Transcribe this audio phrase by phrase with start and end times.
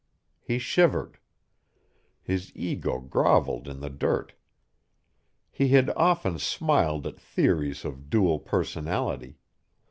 [0.39, 1.19] He shivered.
[2.23, 4.33] His ego grovelled in the dirt.
[5.51, 9.37] He had often smiled at theories of dual personality.